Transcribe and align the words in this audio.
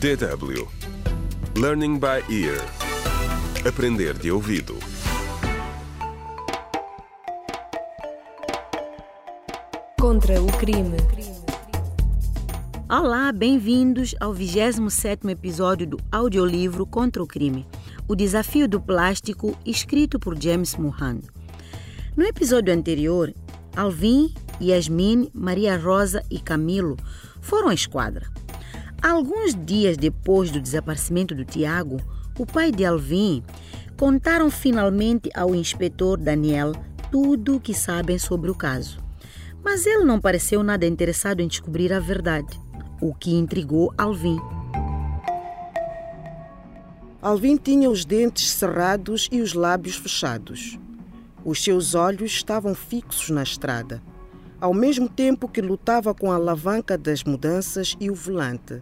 DW 0.00 0.68
Learning 1.56 1.98
by 1.98 2.22
Ear 2.28 2.60
Aprender 3.66 4.12
de 4.14 4.30
ouvido 4.30 4.76
Contra 9.98 10.42
o 10.42 10.46
crime. 10.58 10.96
Olá, 12.90 13.32
bem-vindos 13.32 14.14
ao 14.20 14.34
27º 14.34 15.30
episódio 15.30 15.86
do 15.86 15.98
audiolivro 16.12 16.84
Contra 16.84 17.22
o 17.22 17.26
Crime, 17.26 17.66
o 18.06 18.14
desafio 18.14 18.68
do 18.68 18.80
plástico, 18.80 19.56
escrito 19.64 20.18
por 20.18 20.40
James 20.40 20.76
Mohan. 20.76 21.20
No 22.16 22.24
episódio 22.24 22.74
anterior, 22.74 23.32
Alvin, 23.74 24.34
Yasmin, 24.60 25.30
Maria 25.32 25.78
Rosa 25.78 26.22
e 26.30 26.38
Camilo 26.38 26.96
foram 27.40 27.68
à 27.68 27.74
esquadra. 27.74 28.43
Alguns 29.04 29.54
dias 29.54 29.98
depois 29.98 30.50
do 30.50 30.58
desaparecimento 30.58 31.34
do 31.34 31.44
Tiago, 31.44 32.00
o 32.38 32.46
pai 32.46 32.72
de 32.72 32.86
Alvin 32.86 33.42
contaram 33.98 34.50
finalmente 34.50 35.28
ao 35.34 35.54
inspetor 35.54 36.16
Daniel 36.16 36.72
tudo 37.12 37.56
o 37.56 37.60
que 37.60 37.74
sabem 37.74 38.18
sobre 38.18 38.50
o 38.50 38.54
caso. 38.54 38.98
Mas 39.62 39.84
ele 39.84 40.06
não 40.06 40.18
pareceu 40.18 40.62
nada 40.62 40.86
interessado 40.86 41.40
em 41.40 41.46
descobrir 41.46 41.92
a 41.92 42.00
verdade, 42.00 42.58
o 42.98 43.12
que 43.12 43.34
intrigou 43.34 43.92
Alvin. 43.98 44.40
Alvin 47.20 47.58
tinha 47.58 47.90
os 47.90 48.06
dentes 48.06 48.48
cerrados 48.52 49.28
e 49.30 49.42
os 49.42 49.52
lábios 49.52 49.96
fechados. 49.96 50.78
Os 51.44 51.62
seus 51.62 51.94
olhos 51.94 52.32
estavam 52.32 52.74
fixos 52.74 53.28
na 53.28 53.42
estrada, 53.42 54.02
ao 54.58 54.72
mesmo 54.72 55.10
tempo 55.10 55.46
que 55.46 55.60
lutava 55.60 56.14
com 56.14 56.32
a 56.32 56.36
alavanca 56.36 56.96
das 56.96 57.22
mudanças 57.22 57.94
e 58.00 58.10
o 58.10 58.14
volante. 58.14 58.80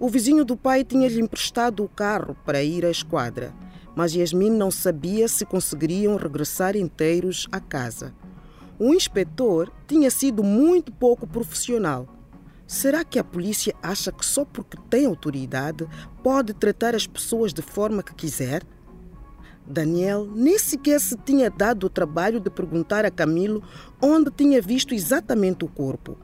O 0.00 0.08
vizinho 0.08 0.44
do 0.44 0.56
pai 0.56 0.84
tinha-lhe 0.84 1.20
emprestado 1.20 1.82
o 1.82 1.88
carro 1.88 2.36
para 2.44 2.62
ir 2.62 2.86
à 2.86 2.90
esquadra, 2.90 3.52
mas 3.96 4.14
Yasmin 4.14 4.50
não 4.50 4.70
sabia 4.70 5.26
se 5.26 5.44
conseguiriam 5.44 6.14
regressar 6.14 6.76
inteiros 6.76 7.48
à 7.50 7.58
casa. 7.58 8.14
O 8.78 8.94
inspetor 8.94 9.72
tinha 9.88 10.08
sido 10.08 10.44
muito 10.44 10.92
pouco 10.92 11.26
profissional. 11.26 12.06
Será 12.64 13.02
que 13.02 13.18
a 13.18 13.24
polícia 13.24 13.74
acha 13.82 14.12
que 14.12 14.24
só 14.24 14.44
porque 14.44 14.78
tem 14.88 15.04
autoridade 15.04 15.84
pode 16.22 16.54
tratar 16.54 16.94
as 16.94 17.04
pessoas 17.04 17.52
de 17.52 17.60
forma 17.60 18.00
que 18.00 18.14
quiser? 18.14 18.62
Daniel 19.66 20.30
nem 20.32 20.60
sequer 20.60 21.00
se 21.00 21.16
tinha 21.16 21.50
dado 21.50 21.88
o 21.88 21.90
trabalho 21.90 22.38
de 22.38 22.50
perguntar 22.50 23.04
a 23.04 23.10
Camilo 23.10 23.64
onde 24.00 24.30
tinha 24.30 24.62
visto 24.62 24.94
exatamente 24.94 25.64
o 25.64 25.68
corpo. 25.68 26.16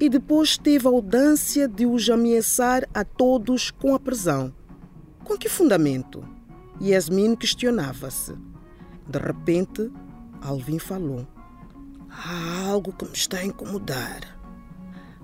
E 0.00 0.08
depois 0.08 0.56
teve 0.56 0.86
a 0.86 0.90
audácia 0.90 1.66
de 1.66 1.84
os 1.84 2.08
ameaçar 2.08 2.88
a 2.94 3.04
todos 3.04 3.70
com 3.72 3.94
a 3.94 3.98
prisão. 3.98 4.54
Com 5.24 5.36
que 5.36 5.48
fundamento? 5.48 6.22
Yasmin 6.80 7.34
questionava-se. 7.34 8.34
De 9.08 9.18
repente, 9.18 9.90
Alvin 10.40 10.78
falou. 10.78 11.26
Há 12.08 12.68
algo 12.68 12.92
que 12.92 13.04
me 13.04 13.12
está 13.12 13.38
a 13.38 13.44
incomodar. 13.44 14.38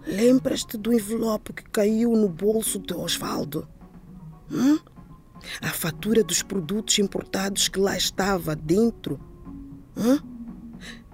Lembras-te 0.07 0.77
do 0.77 0.93
envelope 0.93 1.53
que 1.53 1.63
caiu 1.71 2.13
no 2.13 2.29
bolso 2.29 2.79
de 2.81 2.93
Osvaldo? 2.93 3.69
Hum? 4.51 4.79
A 5.63 5.69
fatura 5.69 6.25
dos 6.25 6.43
produtos 6.43 6.99
importados 6.99 7.69
que 7.69 7.79
lá 7.79 7.97
estava 7.97 8.57
dentro? 8.57 9.21
Hum? 9.97 10.19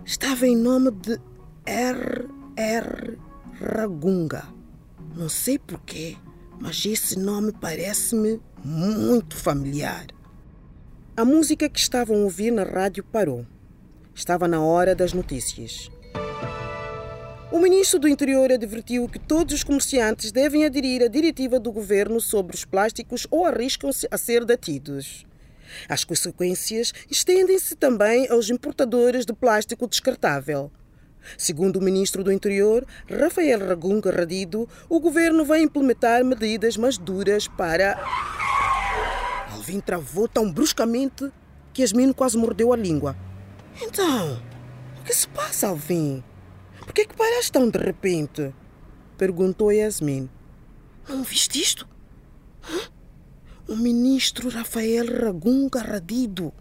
Estava 0.04 0.46
em 0.46 0.56
nome 0.56 0.90
de 0.92 1.20
R.R. 1.66 3.18
Ragunga. 3.62 4.44
Não 5.14 5.28
sei 5.28 5.58
porquê, 5.58 6.16
mas 6.58 6.82
esse 6.86 7.18
nome 7.18 7.52
parece-me 7.52 8.40
muito 8.64 9.36
familiar. 9.36 10.06
A 11.14 11.26
música 11.26 11.68
que 11.68 11.78
estavam 11.78 12.16
a 12.16 12.24
ouvir 12.24 12.50
na 12.50 12.62
rádio 12.62 13.04
parou. 13.04 13.44
Estava 14.14 14.48
na 14.48 14.62
hora 14.62 14.94
das 14.94 15.12
notícias. 15.12 15.90
O 17.52 17.58
ministro 17.58 17.98
do 17.98 18.08
Interior 18.08 18.50
advertiu 18.50 19.06
que 19.06 19.18
todos 19.18 19.54
os 19.56 19.62
comerciantes 19.62 20.32
devem 20.32 20.64
aderir 20.64 21.02
à 21.02 21.08
diretiva 21.08 21.60
do 21.60 21.70
governo 21.70 22.18
sobre 22.18 22.56
os 22.56 22.64
plásticos 22.64 23.26
ou 23.30 23.44
arriscam-se 23.44 24.08
a 24.10 24.16
ser 24.16 24.46
detidos. 24.46 25.26
As 25.86 26.02
consequências 26.02 26.94
estendem-se 27.10 27.76
também 27.76 28.26
aos 28.30 28.48
importadores 28.48 29.26
de 29.26 29.34
plástico 29.34 29.86
descartável. 29.86 30.70
Segundo 31.36 31.76
o 31.76 31.82
ministro 31.82 32.24
do 32.24 32.32
Interior, 32.32 32.86
Rafael 33.08 33.66
Ragunga 33.66 34.10
Radido, 34.10 34.68
o 34.88 35.00
governo 35.00 35.44
vai 35.44 35.62
implementar 35.62 36.24
medidas 36.24 36.76
mais 36.76 36.98
duras 36.98 37.48
para. 37.48 37.98
Alvin 39.52 39.80
travou 39.80 40.26
tão 40.26 40.50
bruscamente 40.50 41.30
que 41.72 41.82
Yasmin 41.82 42.12
quase 42.12 42.36
mordeu 42.36 42.72
a 42.72 42.76
língua. 42.76 43.16
Então, 43.80 44.42
o 45.00 45.04
que 45.04 45.14
se 45.14 45.28
passa, 45.28 45.68
Alvin? 45.68 46.22
Por 46.80 46.92
que, 46.92 47.02
é 47.02 47.04
que 47.04 47.16
paraste 47.16 47.52
tão 47.52 47.68
de 47.68 47.78
repente? 47.78 48.54
Perguntou 49.16 49.70
Yasmin. 49.70 50.28
Não 51.08 51.22
viste 51.22 51.60
isto? 51.60 51.88
O 53.68 53.76
ministro 53.76 54.48
Rafael 54.48 55.06
Ragunga 55.22 55.80
Radido. 55.80 56.52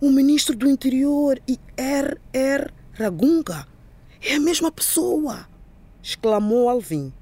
O 0.00 0.10
ministro 0.10 0.54
do 0.56 0.68
Interior 0.68 1.40
e 1.48 1.58
R.R. 1.76 2.72
Ragunga. 2.92 3.66
É 4.20 4.34
a 4.34 4.40
mesma 4.40 4.72
pessoa! 4.72 5.48
exclamou 6.02 6.68
Alvin. 6.68 7.12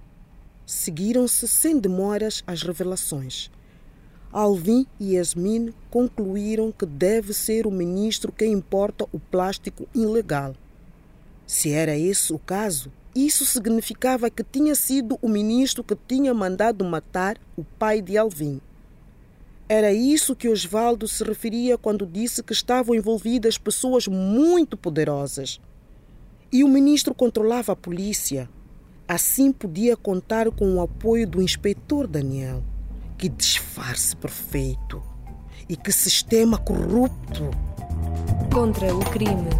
Seguiram-se 0.65 1.47
sem 1.47 1.79
demoras 1.79 2.43
as 2.47 2.62
revelações. 2.62 3.51
Alvin 4.33 4.87
e 4.99 5.15
Yasmin 5.15 5.75
concluíram 5.91 6.73
que 6.73 6.87
deve 6.87 7.34
ser 7.34 7.67
o 7.67 7.71
ministro 7.71 8.33
quem 8.33 8.53
importa 8.53 9.07
o 9.12 9.19
plástico 9.19 9.87
ilegal. 9.95 10.55
Se 11.47 11.71
era 11.71 11.97
esse 11.97 12.33
o 12.33 12.39
caso, 12.39 12.91
isso 13.15 13.45
significava 13.45 14.31
que 14.31 14.43
tinha 14.43 14.75
sido 14.75 15.19
o 15.21 15.28
ministro 15.28 15.84
que 15.84 15.97
tinha 16.09 16.33
mandado 16.33 16.84
matar 16.84 17.39
o 17.57 17.65
pai 17.65 18.01
de 18.01 18.17
Alvin. 18.17 18.61
Era 19.69 19.93
isso 19.93 20.34
que 20.34 20.49
Osvaldo 20.49 21.07
se 21.07 21.23
referia 21.25 21.77
quando 21.77 22.07
disse 22.07 22.43
que 22.43 22.53
estavam 22.53 22.95
envolvidas 22.95 23.59
pessoas 23.59 24.09
muito 24.09 24.77
poderosas. 24.77 25.61
E 26.56 26.65
o 26.65 26.69
ministro 26.69 27.15
controlava 27.15 27.72
a 27.72 27.77
polícia. 27.77 28.49
Assim 29.06 29.53
podia 29.53 29.94
contar 29.94 30.50
com 30.50 30.77
o 30.77 30.81
apoio 30.81 31.28
do 31.28 31.43
inspetor 31.43 32.06
Daniel. 32.06 32.65
Que 33.19 33.28
disfarce 33.28 34.17
perfeito! 34.17 35.03
E 35.69 35.77
que 35.77 35.93
sistema 35.93 36.56
corrupto! 36.56 37.50
Contra 38.50 38.97
o 38.97 39.00
crime. 39.00 39.50